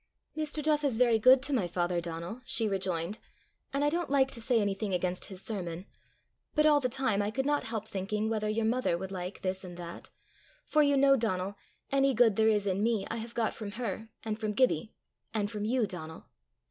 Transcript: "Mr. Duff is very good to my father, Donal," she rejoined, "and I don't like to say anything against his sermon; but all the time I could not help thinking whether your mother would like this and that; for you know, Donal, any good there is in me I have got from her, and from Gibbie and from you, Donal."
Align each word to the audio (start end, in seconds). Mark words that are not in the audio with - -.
"Mr. 0.35 0.63
Duff 0.63 0.83
is 0.83 0.97
very 0.97 1.19
good 1.19 1.43
to 1.43 1.53
my 1.53 1.67
father, 1.67 2.01
Donal," 2.01 2.41
she 2.43 2.67
rejoined, 2.67 3.19
"and 3.71 3.85
I 3.85 3.89
don't 3.91 4.09
like 4.09 4.31
to 4.31 4.41
say 4.41 4.59
anything 4.59 4.95
against 4.95 5.25
his 5.25 5.43
sermon; 5.43 5.85
but 6.55 6.65
all 6.65 6.79
the 6.79 6.89
time 6.89 7.21
I 7.21 7.29
could 7.29 7.45
not 7.45 7.65
help 7.65 7.87
thinking 7.87 8.27
whether 8.27 8.49
your 8.49 8.65
mother 8.65 8.97
would 8.97 9.11
like 9.11 9.43
this 9.43 9.63
and 9.63 9.77
that; 9.77 10.09
for 10.65 10.81
you 10.81 10.97
know, 10.97 11.15
Donal, 11.15 11.55
any 11.91 12.15
good 12.15 12.35
there 12.35 12.47
is 12.47 12.65
in 12.65 12.81
me 12.81 13.05
I 13.11 13.17
have 13.17 13.35
got 13.35 13.53
from 13.53 13.73
her, 13.73 14.09
and 14.23 14.39
from 14.39 14.53
Gibbie 14.53 14.91
and 15.35 15.51
from 15.51 15.65
you, 15.65 15.85
Donal." 15.85 16.25